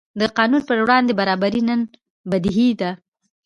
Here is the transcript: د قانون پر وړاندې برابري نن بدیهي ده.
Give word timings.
د 0.19 0.21
قانون 0.37 0.61
پر 0.69 0.77
وړاندې 0.83 1.17
برابري 1.19 1.61
نن 1.69 1.81
بدیهي 2.31 2.69
ده. 2.81 2.91